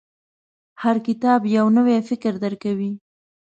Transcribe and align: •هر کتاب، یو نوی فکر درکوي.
•هر 0.83 0.97
کتاب، 1.07 1.39
یو 1.57 1.65
نوی 1.77 1.97
فکر 2.09 2.33
درکوي. 2.43 2.91